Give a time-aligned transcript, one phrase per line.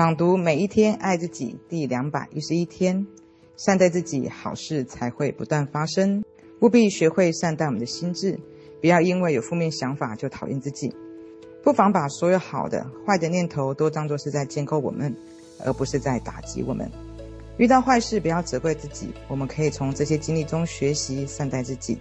[0.00, 3.06] 朗读每一天爱自己第两百一十一天，
[3.58, 6.24] 善待自己，好事才会不断发生。
[6.62, 8.40] 务必学会善待我们的心智，
[8.80, 10.90] 不要因为有负面想法就讨厌自己。
[11.62, 15.14] 不妨把所有好的、坏的念头都当作是在建构我们，
[15.66, 16.90] 而不是在打击我们。
[17.58, 21.98] 遇到坏事，不要责怪自己，我们可以从这些经历中学习善待自己。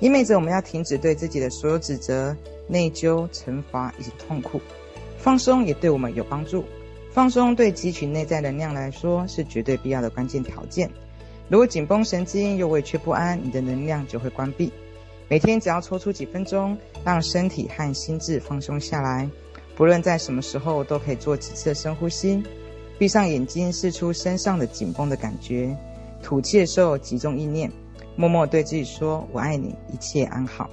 [0.00, 2.34] 意味着我们要停止对自己的所有指责、
[2.66, 4.58] 内疚、惩罚以及痛苦。
[5.18, 6.64] 放松也对我们有帮助。
[7.12, 10.90] 放松对汲取内在能量来说是绝对必要的关键条件。
[11.48, 14.72] 如果紧绷神经又畏却不安，你的能量就会关闭。
[15.28, 19.28] 每天只要抽出几分钟，让身体和心智放松下来，
[19.74, 22.42] 不论在什么时候都可以做几次深呼吸。
[22.98, 25.76] 闭上眼睛，试出身上的紧绷的感觉。
[26.22, 27.70] 吐气的时候集中意念，
[28.16, 30.68] 默默对自己说：“我爱你，一切安好。”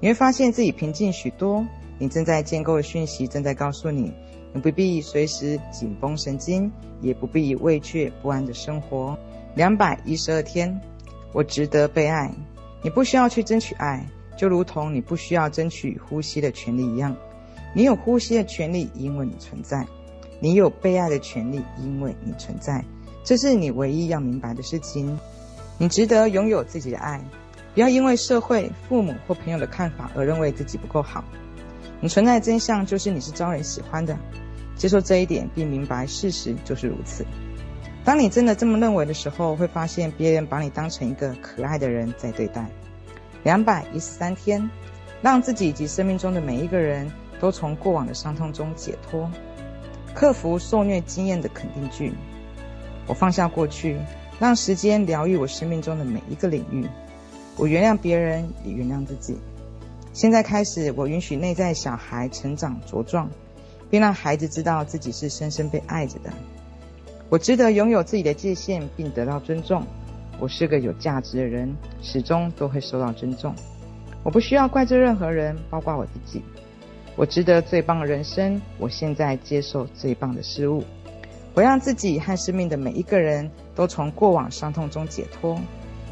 [0.00, 1.66] 你会发现自己平静许多。
[1.98, 4.10] 你正在建构的讯息正在告诉你，
[4.52, 9.16] 你不必随时紧绷神经，也不必畏惧不安的生活。
[9.54, 10.80] 两百一十二天，
[11.32, 12.32] 我值得被爱。
[12.82, 17.16] 你不需要去争取爱，就如同你不需要争取呼吸的权利一样。
[17.74, 19.84] 你有呼吸的权利，因为你存在；
[20.40, 22.84] 你有被爱的权利，因为你存在。
[23.22, 25.18] 这是你唯一要明白的事情。
[25.78, 27.22] 你值得拥有自己的爱。
[27.72, 31.22] 不要因为社会、父母或朋友的看法而认为自己不够好。
[32.00, 34.18] 你存在的真相就是你是招人喜欢的。
[34.80, 37.22] 接受这一点，并明白事实就是如此。
[38.02, 42.64] 当你真的这么认为的时候，会发现别人把你当成一个可爱的人在对待。
[43.42, 44.70] 两百一十三天，
[45.20, 49.30] 让自己以及生命中的每一个人都从过往的伤痛中解脱，
[50.14, 52.14] 克服受虐经验的肯定句。
[53.06, 53.98] 我放下过去，
[54.38, 56.86] 让时间疗愈我生命中的每一个领域。
[57.58, 59.36] 我原谅别人，也原谅自己。
[60.14, 63.28] 现在开始，我允许内在小孩成长茁壮，
[63.90, 66.30] 并让孩子知道自己是深深被爱着的。
[67.28, 69.84] 我值得拥有自己的界限，并得到尊重。
[70.38, 73.54] 我是个有价值的人，始终都会受到尊重。
[74.22, 76.42] 我不需要怪罪任何人，包括我自己。
[77.16, 78.60] 我值得最棒的人生。
[78.78, 80.82] 我现在接受最棒的事物。
[81.52, 85.60] 我让自己和生命的每一个人都从过往伤痛中解脱。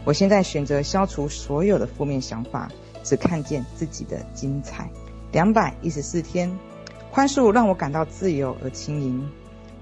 [0.05, 2.71] 我现在选择消除所有的负面想法，
[3.03, 4.89] 只看见自己的精彩。
[5.33, 6.50] 两百一十四天，
[7.11, 9.29] 宽恕让我感到自由而轻盈。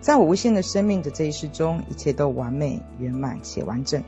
[0.01, 4.03] 在我无限的生命的这一世中，一切都完美、圆满且完整。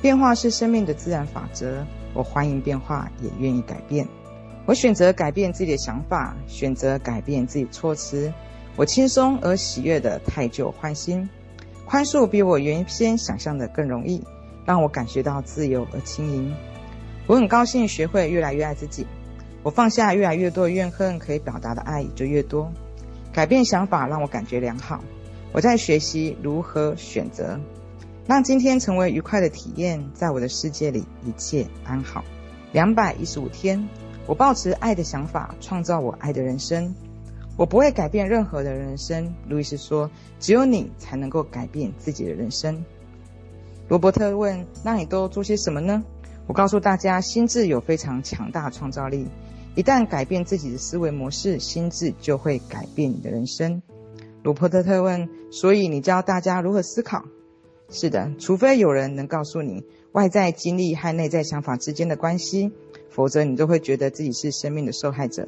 [0.00, 1.84] 变化是生命的自然法则。
[2.14, 4.06] 我欢迎变化，也愿意改变。
[4.66, 8.32] 我选择改变自己的想法，选择改变自己措辞。
[8.76, 11.28] 我轻松而喜悦地汰旧换新。
[11.84, 14.22] 宽恕比我原先想象的更容易。
[14.64, 16.54] 让我感觉到自由而轻盈。
[17.26, 19.06] 我很高兴学会越来越爱自己。
[19.62, 22.72] 我放下越来越多的怨恨，可以表达的爱也就越多。
[23.32, 25.02] 改变想法让我感觉良好。
[25.52, 27.58] 我在学习如何选择，
[28.26, 30.04] 让今天成为愉快的体验。
[30.14, 32.24] 在我的世界里，一切安好。
[32.72, 33.88] 两百一十五天，
[34.26, 36.94] 我抱持爱的想法，创造我爱的人生。
[37.56, 39.34] 我不会改变任何的人生。
[39.48, 42.84] 路易斯说：“只有你才能够改变自己的人生。”
[43.88, 46.04] 罗伯特问：“那你都做些什么呢？”
[46.46, 49.26] 我告诉大家，心智有非常强大的创造力。
[49.78, 53.80] 一旦改变自己的思维模式，心智就会改变你的人生。
[54.42, 57.24] 罗伯特特问：“所以你教大家如何思考？”
[57.88, 62.72] 是的，除非有人能告诉你外在经历和内在想法之间的关系，
[63.08, 65.46] 否则你都会觉得自己是生命的受害者。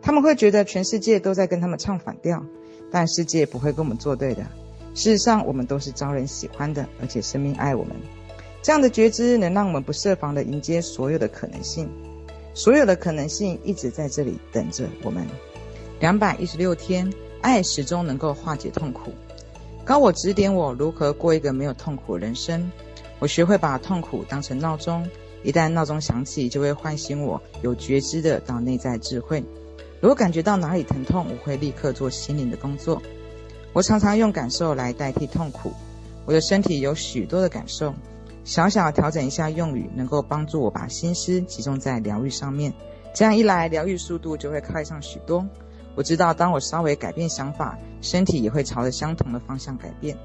[0.00, 2.46] 他们会觉得全世界都在跟他们唱反调，
[2.90, 4.42] 但世界不会跟我们作对的。
[4.94, 7.94] 事实上，我们都是招人喜欢的，而且生命爱我们。
[8.62, 11.90] 这样的觉知能让我们不设防地迎接所有的可能性，
[12.54, 15.26] 所有的可能性一直在这里等着我们。
[16.00, 19.12] 两百一十六天，爱始终能够化解痛苦。
[19.84, 22.70] 高我指点我如何过一个没有痛苦的人生。
[23.18, 25.08] 我学会把痛苦当成闹钟，
[25.42, 29.42] 一旦闹钟响起，就会唤醒我有觉知的到内在智慧。
[30.00, 33.00] 如果感觉到哪里疼痛，我会立刻做心灵的工作。
[33.72, 35.72] 我常常用感受来代替痛苦。
[36.26, 37.94] 我的身体有许多的感受，
[38.44, 42.72] 小小调整一下用语，能够帮助我把心思集中在疗愈上面。
[43.14, 45.46] 这样一来，疗愈速度就会快上许多。
[45.94, 50.16] 我知道，当我稍微改变想法，身体也会朝着相同的方向改变。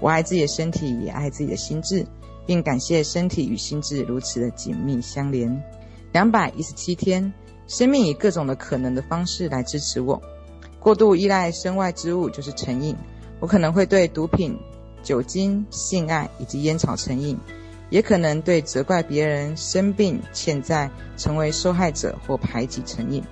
[0.00, 2.04] 我爱自己的身体，也爱自己的心智，
[2.46, 5.62] 并感谢身体与心智如此的紧密相连。
[6.10, 7.32] 两百一十七天，
[7.68, 10.20] 生命以各种的可能的方式来支持我。
[10.80, 12.96] 过度依赖身外之物就是成瘾，
[13.38, 14.58] 我可能会对毒品、
[15.02, 17.38] 酒精、性爱以及烟草成瘾，
[17.90, 23.22] 也可能对责怪别人、生病、欠债、成为受害者或排挤成瘾。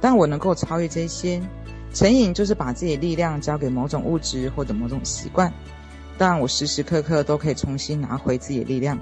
[0.00, 1.40] 但我能够超越这些，
[1.92, 5.52] 成瘾就是把自己的力量交给某种物质或者某种习惯，
[6.16, 8.98] 但我时时刻刻都可以重新拿回自己的力量，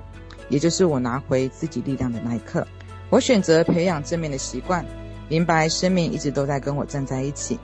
[0.49, 2.67] 也就是我拿回自己力量的那一刻。
[3.11, 4.85] 我选择培养正面的习惯，
[5.29, 7.59] 明白生命一直都在跟我站在一起。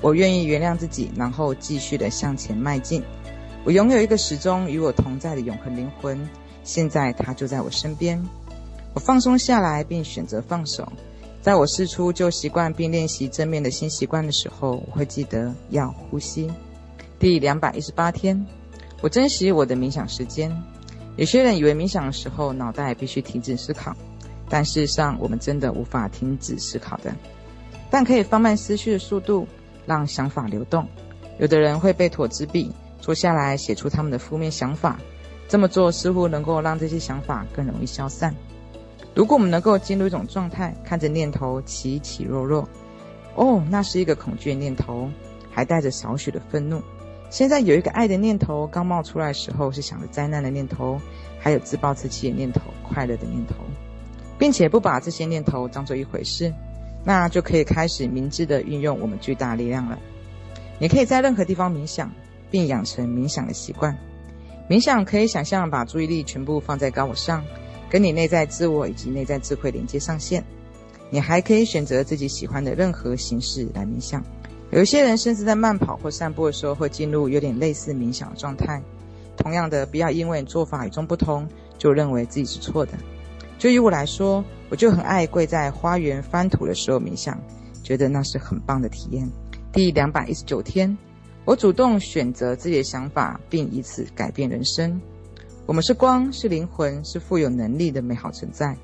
[0.00, 3.02] 我愿意原谅自己，然后继续的向前迈进。
[3.64, 6.28] 我拥有一个始终与我同在的永恒灵魂，
[6.64, 8.22] 现在它就在我身边。
[8.92, 10.86] 我放松下来，并选择放手。
[11.40, 16.50] 在我释出旧习惯并练习正面的新习惯的时候，我会记得要呼吸。
[17.18, 18.46] 第两百一十八天，
[19.00, 20.54] 我珍惜我的冥想时间。
[21.16, 23.96] 有些人以为冥想的时候脑袋必须停止思考，
[24.46, 27.14] 但事实上我们真的无法停止思考的，
[27.90, 29.48] 但可以放慢思绪的速度，
[29.86, 30.86] 让想法流动。
[31.38, 32.70] 有的人会被妥纸笔，
[33.04, 34.98] 坐下来写出他们的负面想法，
[35.46, 38.34] 这么做似乎能够让这些想法更容易消散。
[39.14, 42.66] 如果我们能够进入一种状态，看着念头起起落落，
[43.34, 45.10] 哦，那是一个恐惧的念头，
[45.50, 46.80] 还带着少许的愤怒。
[47.28, 50.98] 现在有一个爱的念头刚冒出来的时候，是想着灾难的念头，
[51.38, 53.56] 还有自暴自弃的念头，快乐的念头，
[54.38, 56.50] 并且不把这些念头当做一回事，
[57.04, 59.98] 那就可以开始明智地运用我们巨大力量了。
[60.78, 62.10] 你可以在任何地方冥想，
[62.54, 63.98] 并养成冥想的习惯。
[64.70, 67.44] 冥想可以想象把注意力全部放在高我上。
[67.90, 70.44] 跟你内在自我以及内在智慧连接上线，
[71.10, 74.22] 你还可以选择自己喜欢的任何形式来冥想。
[74.70, 78.80] 有一些人甚至在慢跑或散步的时候会进入有点类似冥想的状态。
[79.36, 82.92] 同样的，不要因为做法与众不同就认为自己是错的。
[83.58, 87.36] 就以我来说，我就很爱跪在花园翻土的时候冥想，
[87.82, 89.28] 觉得那是很棒的体验。
[89.72, 90.96] 第两百一十九天，
[91.44, 95.00] 我主动选择自己的想法，并以此改变人生。
[95.66, 98.76] 我们是光，是灵魂，是富有能力的美好存在。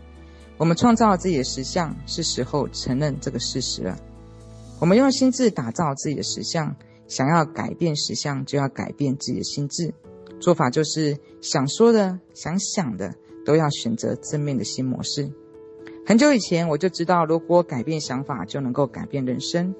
[0.58, 3.98] 我们创造了自己的实相，是时候承认这个事实了。
[4.78, 6.76] 我们用心智打造自己的实相，
[7.08, 9.94] 想要改变实相，就要改变自己的心智。
[10.38, 13.14] 做法就是想说的、想想的，
[13.46, 15.30] 都要选择正面的新模式。
[16.06, 19.74] 很久以前我就知道，如果改变想法，就能够改变人生，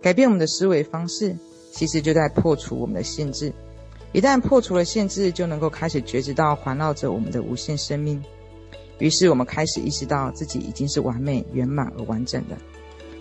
[0.00, 1.36] 改变我们的思维方式，
[1.72, 3.52] 其实就在破除我们的限制。
[4.12, 8.22] 一旦破除了限制，就能够开始觉知到环绕着我们的无限生命。
[8.98, 12.56] 于是，我们开始意识到自己已经是完美、圆满而完整的，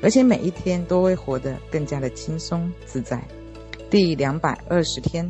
[0.01, 3.23] 而且每一天都会活得更加的轻松自在。
[3.89, 5.27] 第两百二十天，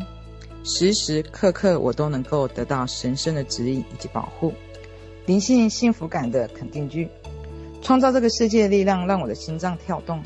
[0.63, 4.51] 时时刻刻我都能够得到神圣的指引以及保护。
[5.27, 7.07] 灵性幸福感的肯定句：
[7.81, 10.21] 创造这个世界的力量让我的心脏跳动，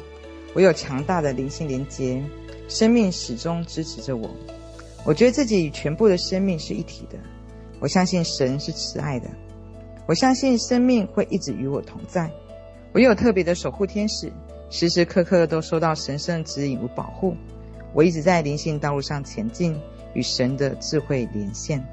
[0.54, 2.24] 我有强大的灵性连结，
[2.68, 4.30] 生命始终支持着我。
[5.04, 7.18] 我觉得自己与全部的生命是一体的，
[7.80, 9.30] 我相信神是慈爱的，
[10.08, 12.30] 我相信生命会一直与我同在。
[12.92, 14.32] 我有特别的守护天使，
[14.70, 17.36] 时时刻刻都受到神圣指引与保护。
[17.94, 19.78] 我一直在灵性道路上前进，
[20.14, 21.86] 与神的智慧连线。